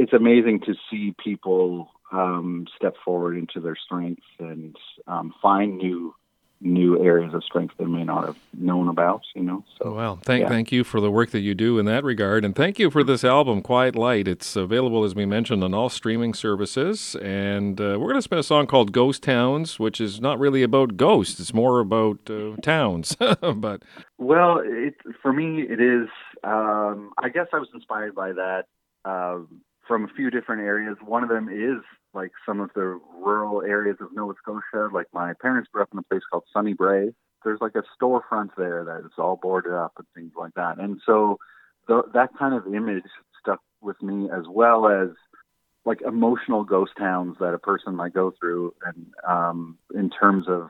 It's 0.01 0.15
amazing 0.15 0.61
to 0.61 0.75
see 0.91 1.15
people 1.23 1.91
um, 2.11 2.67
step 2.75 2.95
forward 3.05 3.37
into 3.37 3.61
their 3.61 3.77
strengths 3.77 4.25
and 4.39 4.75
um, 5.07 5.35
find 5.43 5.77
new 5.77 6.15
new 6.63 7.03
areas 7.03 7.33
of 7.35 7.43
strength 7.45 7.75
they 7.79 7.85
may 7.85 8.05
not 8.05 8.25
have 8.27 8.37
known 8.55 8.89
about, 8.89 9.23
you 9.35 9.43
know. 9.43 9.63
So 9.79 9.93
well, 9.95 10.17
thank 10.23 10.43
yeah. 10.43 10.49
thank 10.49 10.73
you 10.73 10.85
for 10.85 11.01
the 11.01 11.11
work 11.11 11.33
that 11.33 11.41
you 11.41 11.55
do 11.55 11.79
in 11.79 11.85
that 11.85 12.03
regard, 12.03 12.47
and 12.47 12.57
thank 12.57 12.79
you 12.79 12.91
for 12.91 13.05
this 13.05 13.25
album, 13.25 13.61
Quiet 13.61 13.95
Light. 13.95 14.27
It's 14.27 14.57
available, 14.57 15.05
as 15.05 15.15
we 15.15 15.27
mentioned, 15.27 15.63
on 15.63 15.75
all 15.75 15.91
streaming 15.91 16.33
services, 16.33 17.15
and 17.17 17.79
uh, 17.79 17.99
we're 18.01 18.09
going 18.09 18.15
to 18.17 18.23
spin 18.23 18.39
a 18.39 18.43
song 18.43 18.67
called 18.67 18.93
"Ghost 18.93 19.23
Towns," 19.23 19.79
which 19.79 20.01
is 20.01 20.19
not 20.19 20.39
really 20.39 20.63
about 20.63 20.97
ghosts; 20.97 21.41
it's 21.41 21.53
more 21.53 21.79
about 21.81 22.19
uh, 22.31 22.57
towns. 22.63 23.17
but 23.55 23.83
well, 24.17 24.63
it 24.65 24.95
for 25.21 25.33
me, 25.33 25.61
it 25.63 25.81
is. 25.81 26.09
Um, 26.43 27.13
I 27.23 27.29
guess 27.29 27.49
I 27.53 27.59
was 27.59 27.69
inspired 27.75 28.15
by 28.15 28.33
that 28.33 28.65
uh, 29.05 29.41
from 29.91 30.05
a 30.05 30.15
few 30.15 30.31
different 30.31 30.63
areas. 30.63 30.97
One 31.05 31.25
of 31.25 31.29
them 31.29 31.49
is 31.49 31.83
like 32.15 32.31
some 32.47 32.61
of 32.61 32.71
the 32.77 33.01
rural 33.21 33.63
areas 33.63 33.97
of 34.01 34.15
Nova 34.15 34.35
Scotia. 34.41 34.89
Like 34.95 35.09
my 35.13 35.33
parents 35.43 35.69
grew 35.73 35.83
up 35.83 35.89
in 35.93 35.99
a 35.99 36.03
place 36.05 36.23
called 36.31 36.45
Sunny 36.53 36.75
Brae. 36.75 37.11
There's 37.43 37.61
like 37.61 37.75
a 37.75 37.83
storefront 38.01 38.51
there 38.57 38.85
that 38.85 39.05
is 39.05 39.11
all 39.19 39.41
boarded 39.43 39.73
up 39.73 39.95
and 39.99 40.07
things 40.15 40.31
like 40.39 40.55
that. 40.55 40.79
And 40.79 41.01
so 41.05 41.41
th- 41.89 42.05
that 42.15 42.29
kind 42.39 42.55
of 42.55 42.73
image 42.73 43.03
stuck 43.41 43.59
with 43.81 44.01
me 44.01 44.31
as 44.31 44.45
well 44.49 44.87
as 44.87 45.09
like 45.85 46.03
emotional 46.03 46.63
ghost 46.63 46.93
towns 46.97 47.37
that 47.41 47.53
a 47.53 47.59
person 47.59 47.97
might 47.97 48.15
go 48.15 48.33
through 48.39 48.73
and 48.85 49.07
um, 49.29 49.77
in 49.93 50.09
terms 50.09 50.47
of 50.47 50.69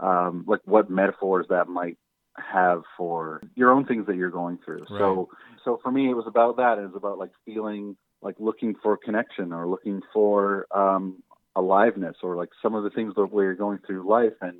um, 0.00 0.44
like 0.46 0.60
what 0.66 0.90
metaphors 0.90 1.46
that 1.48 1.66
might 1.66 1.96
have 2.36 2.82
for 2.98 3.40
your 3.54 3.70
own 3.72 3.86
things 3.86 4.06
that 4.06 4.16
you're 4.16 4.28
going 4.28 4.58
through. 4.66 4.80
Right. 4.90 4.98
So 4.98 5.30
so 5.64 5.80
for 5.82 5.90
me 5.90 6.10
it 6.10 6.14
was 6.14 6.26
about 6.26 6.58
that. 6.58 6.76
It 6.76 6.82
was 6.82 6.96
about 6.96 7.16
like 7.16 7.30
feeling 7.46 7.96
like 8.24 8.36
looking 8.38 8.74
for 8.82 8.96
connection 8.96 9.52
or 9.52 9.68
looking 9.68 10.00
for 10.12 10.66
um, 10.74 11.22
aliveness 11.54 12.16
or 12.22 12.34
like 12.34 12.48
some 12.60 12.74
of 12.74 12.82
the 12.82 12.90
things 12.90 13.14
that 13.16 13.26
we're 13.26 13.54
going 13.54 13.78
through 13.86 14.08
life 14.08 14.32
and 14.40 14.58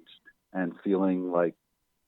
and 0.53 0.75
feeling 0.85 1.33
like 1.33 1.55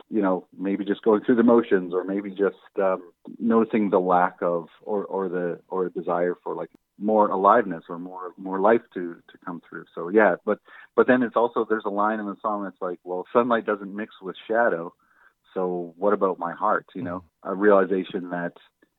you 0.08 0.22
know 0.22 0.46
maybe 0.56 0.84
just 0.84 1.02
going 1.02 1.24
through 1.24 1.34
the 1.34 1.42
motions 1.42 1.92
or 1.92 2.04
maybe 2.04 2.30
just 2.30 2.56
um, 2.80 3.10
noticing 3.40 3.90
the 3.90 3.98
lack 3.98 4.36
of 4.42 4.68
or 4.82 5.04
or 5.06 5.28
the 5.28 5.58
or 5.68 5.86
a 5.86 5.90
desire 5.90 6.34
for 6.44 6.54
like 6.54 6.70
more 6.98 7.28
aliveness 7.28 7.84
or 7.88 7.98
more 7.98 8.32
more 8.36 8.60
life 8.60 8.82
to 8.94 9.16
to 9.30 9.38
come 9.44 9.60
through. 9.68 9.86
So 9.94 10.08
yeah 10.10 10.36
but 10.44 10.58
but 10.94 11.06
then 11.06 11.22
it's 11.22 11.36
also 11.36 11.66
there's 11.68 11.84
a 11.86 11.90
line 11.90 12.20
in 12.20 12.26
the 12.26 12.36
song 12.42 12.64
that's 12.64 12.80
like 12.80 13.00
well 13.02 13.24
sunlight 13.32 13.66
doesn't 13.66 13.96
mix 13.96 14.14
with 14.22 14.36
shadow 14.46 14.92
so 15.54 15.94
what 15.96 16.12
about 16.12 16.38
my 16.38 16.52
heart 16.52 16.86
you 16.94 17.02
know? 17.02 17.24
A 17.42 17.54
realization 17.54 18.30
that 18.30 18.52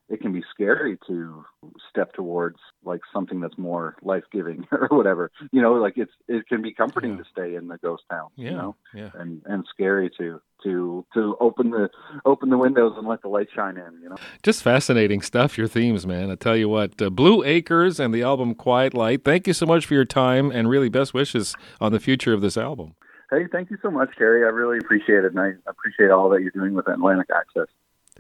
it 0.10 0.22
can 0.22 0.32
be 0.32 0.43
scary 0.50 0.98
to 1.08 1.43
step 1.89 2.13
towards 2.13 2.58
like 2.86 3.02
something 3.13 3.39
that's 3.41 3.58
more 3.58 3.96
life 4.02 4.24
giving 4.32 4.65
or 4.72 4.88
whatever. 4.89 5.32
You 5.52 5.62
know, 5.62 5.74
like 5.74 5.98
it's 5.98 6.12
it 6.28 6.48
can 6.48 6.62
be 6.62 6.74
comforting 6.74 7.12
Yeah. 7.12 7.17
to 7.17 7.24
stay 7.32 7.56
in 7.56 7.67
the 7.67 7.78
ghost 7.78 8.04
town. 8.10 8.30
Yeah. 8.36 8.50
You 8.52 8.56
know, 8.58 8.76
Yeah. 8.93 9.10
and 9.15 9.41
and 9.46 9.65
scary 9.70 10.10
to 10.17 10.41
to 10.63 11.06
to 11.13 11.36
open 11.39 11.72
the 11.72 11.89
open 12.26 12.50
the 12.50 12.58
windows 12.58 12.93
and 12.98 13.08
let 13.08 13.22
the 13.22 13.28
light 13.30 13.48
shine 13.54 13.78
in. 13.78 14.02
You 14.02 14.10
know. 14.10 14.15
Just 14.43 14.63
fascinating 14.63 15.22
stuff, 15.22 15.58
your 15.58 15.67
themes, 15.67 16.08
man. 16.08 16.32
I 16.32 16.36
tell 16.36 16.56
you 16.56 16.70
what, 16.70 17.02
uh, 17.02 17.10
Blue 17.10 17.43
Acres 17.43 18.00
and 18.00 18.13
the 18.13 18.24
album 18.24 18.56
Quiet 18.56 18.93
Light. 18.93 19.24
Thank 19.24 19.46
you 19.48 19.54
so 19.54 19.65
much 19.65 19.86
for 19.86 19.93
your 19.93 20.06
time 20.06 20.52
and 20.52 20.70
really 20.70 20.89
best 20.89 21.13
wishes 21.13 21.56
on 21.82 21.91
the 21.91 22.00
future 22.00 22.34
of 22.34 22.41
this 22.41 22.58
album. 22.58 22.96
Hey, 23.30 23.46
thank 23.52 23.70
you 23.70 23.78
so 23.82 23.91
much, 23.91 24.15
Terry. 24.17 24.46
I 24.46 24.48
really 24.48 24.78
appreciate 24.78 25.26
it, 25.26 25.34
and 25.36 25.39
I 25.41 25.50
appreciate 25.70 26.12
all 26.12 26.30
that 26.30 26.41
you're 26.41 26.52
doing 26.52 26.74
with 26.74 26.88
Atlantic 26.88 27.28
Access. 27.36 27.67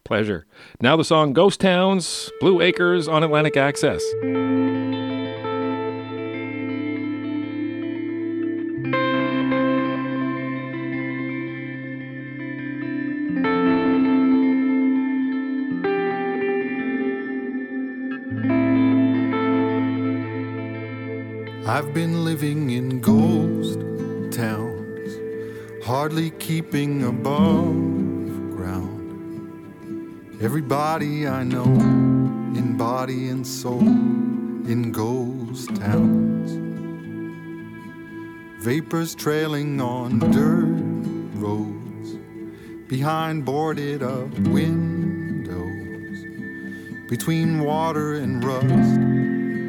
Pleasure. 0.07 0.45
Now 0.79 0.95
the 0.95 1.03
song 1.03 1.33
Ghost 1.33 1.59
Towns, 1.59 2.31
Blue 2.39 2.61
Acres 2.61 3.09
on 3.09 3.23
Atlantic 3.23 3.57
Access. 3.57 4.01
I've 21.67 21.93
been 21.93 22.23
living 22.23 22.69
in 22.69 23.01
ghost 23.01 23.81
towns, 24.31 25.85
hardly 25.85 26.29
keeping 26.39 27.03
above. 27.03 28.06
Everybody 30.39 31.27
I 31.27 31.43
know, 31.43 31.63
in 31.63 32.77
body 32.77 33.29
and 33.29 33.45
soul, 33.45 33.81
in 33.81 34.91
ghost 34.91 35.75
towns. 35.77 36.51
Vapors 38.63 39.15
trailing 39.15 39.81
on 39.81 40.19
dirt 40.19 40.77
roads, 41.41 42.17
behind 42.87 43.45
boarded 43.45 44.03
up 44.03 44.29
windows, 44.49 45.57
between 47.09 47.61
water 47.61 48.13
and 48.13 48.43
rust 48.43 48.99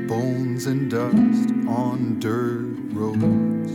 bones 0.06 0.66
and 0.66 0.90
dust 0.90 1.50
on 1.66 2.20
dirt 2.20 2.76
roads. 2.92 3.72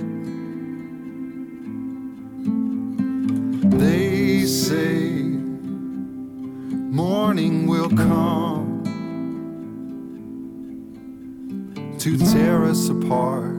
They 3.79 4.45
say 4.45 5.12
morning 7.49 7.67
will 7.67 7.89
come 7.89 8.83
to 11.99 12.17
tear 12.17 12.63
us 12.65 12.89
apart, 12.89 13.55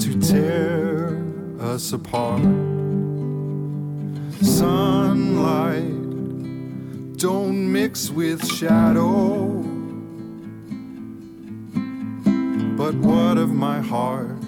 to 0.00 0.20
tear 0.20 1.22
us 1.60 1.92
apart. 1.92 2.42
Sunlight 4.42 5.82
don't 7.18 7.72
mix 7.72 8.10
with 8.10 8.46
shadow. 8.46 9.48
But 12.76 12.94
what 12.94 13.36
of 13.36 13.52
my 13.52 13.80
heart? 13.80 14.38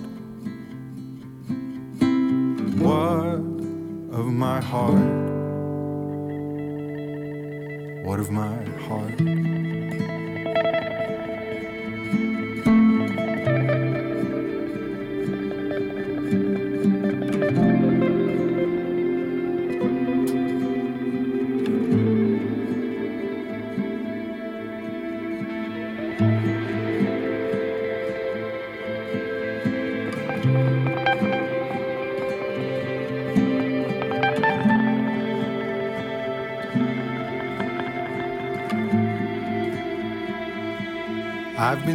What 2.78 3.40
of 4.18 4.26
my 4.26 4.60
heart? 4.60 5.31
What 8.02 8.18
of 8.18 8.32
my 8.32 8.64
heart? 8.88 9.51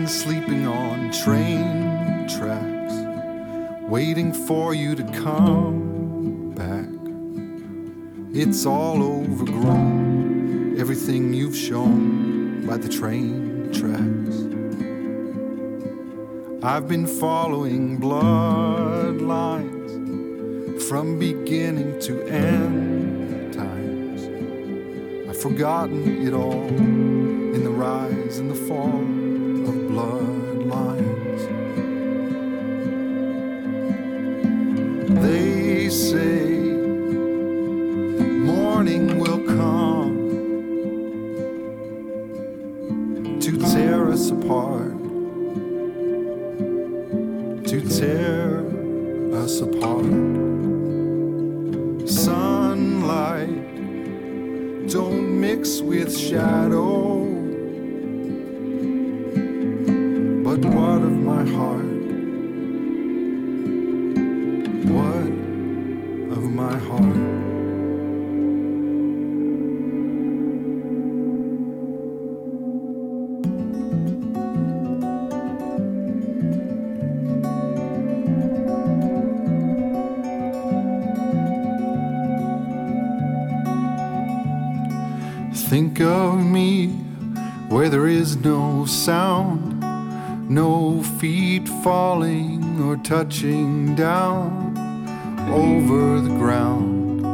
Sleeping 0.07 0.65
on 0.65 1.11
train 1.11 2.27
tracks, 2.29 2.93
waiting 3.89 4.31
for 4.31 4.73
you 4.73 4.95
to 4.95 5.03
come 5.11 6.51
back. 6.55 6.87
It's 8.33 8.65
all 8.65 9.03
overgrown, 9.03 10.79
everything 10.79 11.33
you've 11.33 11.57
shown 11.57 12.65
by 12.65 12.77
the 12.77 12.87
train 12.87 13.69
tracks. 13.73 14.37
I've 16.63 16.87
been 16.87 17.05
following 17.05 17.99
bloodlines 17.99 19.67
from 20.83 21.19
beginning 21.19 21.99
to 22.01 22.21
end 22.27 23.53
times. 23.53 24.23
I've 25.29 25.41
forgotten 25.41 26.25
it 26.25 26.33
all 26.33 26.67
in 26.69 27.61
the 27.63 27.71
rise 27.71 28.37
and 28.37 28.49
the 28.49 28.55
fall 28.55 29.26
of 29.67 29.73
bloodlines. 29.73 31.43
They 35.21 35.89
say 35.89 36.46
Think 85.69 85.99
of 85.99 86.39
me 86.45 86.87
where 87.67 87.89
there 87.89 88.07
is 88.07 88.37
no 88.37 88.85
sound, 88.85 89.81
no 90.49 91.03
feet 91.19 91.67
falling 91.83 92.81
or 92.81 92.95
touching 92.95 93.93
down 93.93 94.77
over 95.51 96.21
the 96.21 96.29
ground. 96.29 97.27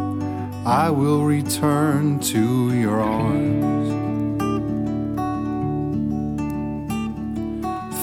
I 0.67 0.89
will 0.89 1.25
return 1.25 2.19
to 2.21 2.73
your 2.73 2.99
arms. 2.99 3.89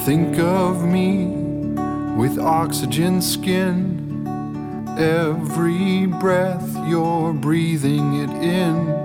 Think 0.05 0.39
of 0.39 0.85
me 0.85 1.25
with 2.15 2.39
oxygen 2.39 3.21
skin. 3.21 4.25
Every 4.97 6.05
breath 6.05 6.73
you're 6.87 7.33
breathing 7.33 8.13
it 8.21 8.29
in 8.41 9.00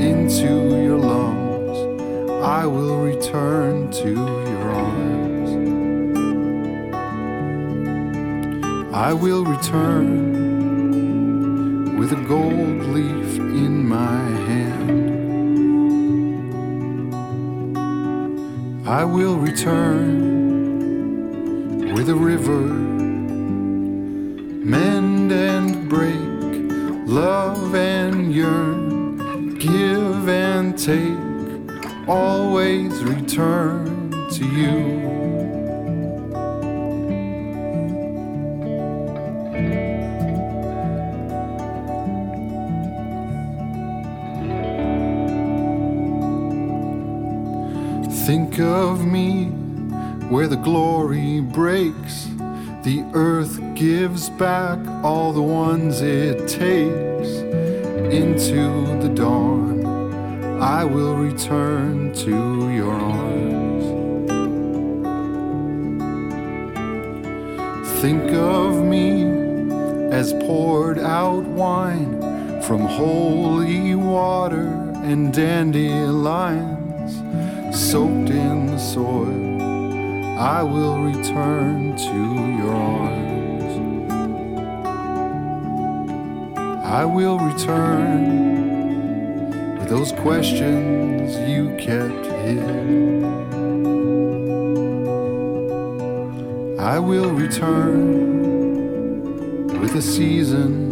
into 0.00 0.50
your 0.82 0.96
lungs. 0.96 1.78
I 2.42 2.64
will 2.66 2.96
return 2.98 3.90
to 4.02 4.10
your 4.10 4.70
arms. 4.72 5.50
I 8.94 9.12
will 9.12 9.44
return 9.44 10.40
with 11.98 12.12
a 12.12 12.22
gold 12.26 12.82
leaf 12.96 13.38
in 13.38 13.86
my 13.86 14.20
hand. 14.48 15.00
I 18.88 19.04
will 19.04 19.36
return 19.36 20.40
with 21.94 22.08
a 22.08 22.14
river, 22.14 22.62
mend 24.64 25.30
and 25.30 25.88
break, 25.88 26.18
love 27.06 27.74
and 27.74 28.32
yearn, 28.34 28.89
give 29.60 30.26
and 30.26 30.76
take, 30.78 32.08
always 32.08 32.92
return 33.04 34.10
to 34.30 34.44
you. 34.46 35.00
Think 48.24 48.60
of 48.60 49.04
me 49.04 49.44
where 50.30 50.48
the 50.48 50.56
glory 50.56 51.40
breaks. 51.40 52.24
The 52.82 53.04
earth 53.12 53.60
gives 53.74 54.30
back 54.30 54.78
all 55.04 55.34
the 55.34 55.42
ones 55.42 56.00
it 56.00 56.48
takes 56.48 57.39
into 58.10 58.98
the 59.00 59.08
dawn. 59.08 59.84
I 60.60 60.84
will 60.84 61.14
return 61.16 62.12
to 62.14 62.70
your 62.70 62.92
arms. 62.92 63.84
Think 68.00 68.32
of 68.32 68.84
me 68.84 69.22
as 70.10 70.32
poured 70.32 70.98
out 70.98 71.44
wine 71.44 72.20
from 72.62 72.80
holy 72.80 73.94
water 73.94 74.66
and 75.04 75.32
dandelions 75.32 77.12
soaked 77.74 78.30
in 78.30 78.66
the 78.66 78.78
soil. 78.78 79.60
I 80.38 80.62
will 80.62 81.00
return 81.02 81.96
to 81.96 82.14
your 82.58 82.74
arms. 82.74 83.39
I 86.90 87.04
will 87.04 87.38
return 87.38 88.18
with 89.78 89.88
those 89.88 90.10
questions 90.10 91.36
you 91.48 91.68
kept 91.76 92.26
hid. 92.26 92.58
I 96.80 96.98
will 96.98 97.30
return 97.30 98.08
with 99.80 99.94
a 99.94 100.02
season, 100.02 100.90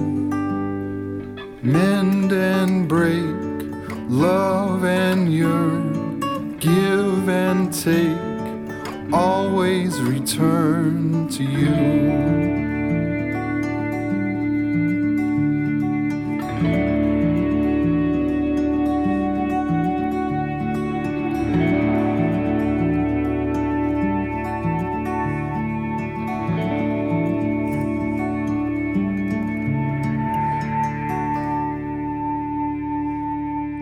mend 1.62 2.30
and 2.32 2.88
break, 2.88 3.34
love 4.08 4.84
and 4.84 5.32
yearn, 5.32 6.56
give 6.58 7.28
and 7.28 7.74
take 7.74 8.16
always 9.12 10.00
return 10.00 11.26
to 11.30 11.42
you. 11.42 12.67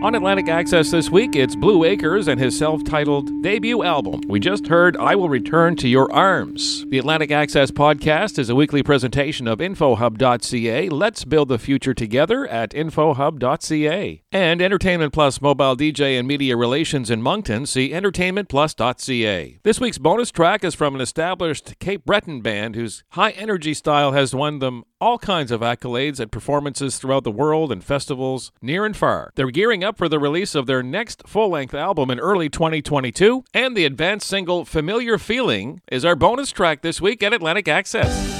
On 0.07 0.15
Atlantic 0.15 0.47
Access 0.47 0.89
this 0.89 1.09
week, 1.09 1.35
it's 1.35 1.53
Blue 1.53 1.83
Acres 1.83 2.29
and 2.29 2.39
his 2.39 2.57
self 2.57 2.81
titled 2.85 3.43
debut 3.43 3.83
album. 3.83 4.21
We 4.29 4.39
just 4.39 4.67
heard 4.67 4.95
I 4.95 5.15
Will 5.15 5.27
Return 5.27 5.75
to 5.75 5.89
Your 5.89 6.09
Arms. 6.13 6.85
The 6.87 6.97
Atlantic 6.97 7.29
Access 7.29 7.71
podcast 7.71 8.39
is 8.39 8.49
a 8.49 8.55
weekly 8.55 8.81
presentation 8.81 9.49
of 9.49 9.59
InfoHub.ca. 9.59 10.87
Let's 10.87 11.25
build 11.25 11.49
the 11.49 11.59
future 11.59 11.93
together 11.93 12.47
at 12.47 12.71
InfoHub.ca. 12.71 14.23
And 14.31 14.61
Entertainment 14.61 15.11
Plus 15.11 15.41
mobile 15.41 15.75
DJ 15.75 16.17
and 16.17 16.25
media 16.25 16.55
relations 16.55 17.11
in 17.11 17.21
Moncton, 17.21 17.65
see 17.65 17.89
EntertainmentPlus.ca. 17.89 19.59
This 19.63 19.81
week's 19.81 19.97
bonus 19.97 20.31
track 20.31 20.63
is 20.63 20.73
from 20.73 20.95
an 20.95 21.01
established 21.01 21.79
Cape 21.79 22.05
Breton 22.05 22.39
band 22.39 22.75
whose 22.75 23.03
high 23.09 23.31
energy 23.31 23.73
style 23.73 24.13
has 24.13 24.33
won 24.33 24.59
them 24.59 24.85
all 24.99 25.19
kinds 25.19 25.51
of 25.51 25.61
accolades 25.61 26.19
at 26.19 26.31
performances 26.31 26.97
throughout 26.97 27.23
the 27.23 27.31
world 27.31 27.71
and 27.71 27.83
festivals 27.83 28.51
near 28.61 28.85
and 28.85 28.95
far. 28.97 29.31
They're 29.35 29.51
gearing 29.51 29.83
up 29.83 29.96
for 29.97 30.07
the 30.07 30.19
release 30.19 30.53
of 30.53 30.67
their 30.67 30.83
next 30.83 31.23
full 31.27 31.49
length 31.49 31.73
album 31.73 32.11
in 32.11 32.19
early 32.19 32.49
2022, 32.49 33.43
and 33.53 33.75
the 33.75 33.85
advanced 33.85 34.27
single 34.27 34.63
Familiar 34.63 35.17
Feeling 35.17 35.81
is 35.91 36.05
our 36.05 36.15
bonus 36.15 36.51
track 36.51 36.81
this 36.81 37.01
week 37.01 37.23
at 37.23 37.33
Atlantic 37.33 37.67
Access. 37.67 38.37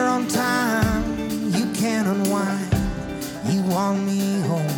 On 0.00 0.26
time. 0.26 1.52
You 1.52 1.70
can't 1.72 2.08
unwind. 2.08 2.72
You 3.44 3.62
want 3.62 4.02
me 4.04 4.40
home. 4.40 4.69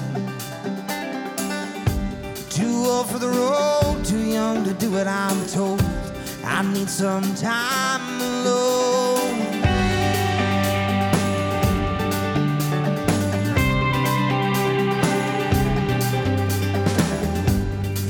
The 3.22 3.28
road, 3.28 4.04
too 4.04 4.18
young 4.18 4.64
to 4.64 4.74
do 4.74 4.90
what 4.90 5.06
I'm 5.06 5.46
told. 5.46 5.80
I 6.44 6.62
need 6.72 6.90
some 6.90 7.22
time 7.36 8.20
alone. 8.20 9.38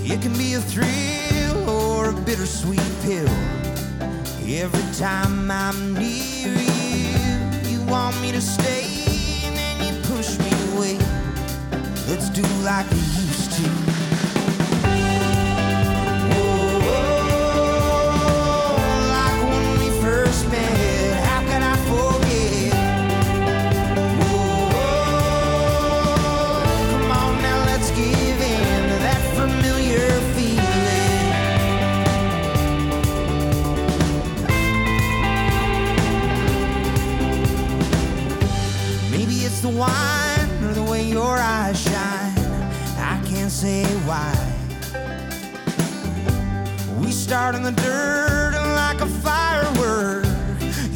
It 0.03 0.22
can 0.22 0.33
be 0.38 0.55
a 0.55 0.61
thrill 0.61 1.68
or 1.68 2.09
a 2.09 2.14
bittersweet 2.14 2.81
pill. 3.03 3.29
Every 4.48 4.88
time 4.98 5.51
I'm 5.51 5.92
near 5.92 6.48
you, 6.48 7.70
you 7.70 7.85
want 7.85 8.18
me 8.22 8.33
to 8.33 8.40
stay, 8.40 8.87
and 9.44 9.55
then 9.61 9.77
you 9.87 9.92
push 10.05 10.38
me 10.38 10.51
away. 10.72 10.96
Let's 12.09 12.31
do 12.31 12.42
like 12.64 12.90
we 12.90 12.96
used 12.96 13.53
to. 13.59 14.01
Start 47.33 47.55
in 47.55 47.62
the 47.62 47.73
dirt 47.73 48.53
and 48.55 48.75
like 48.75 49.01
a 49.01 49.07
firework. 49.07 50.27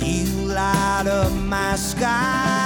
You 0.04 0.26
light 0.52 1.06
up 1.06 1.32
my 1.32 1.76
sky. 1.76 2.65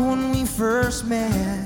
when 0.00 0.30
we 0.30 0.44
first 0.44 1.04
met. 1.06 1.65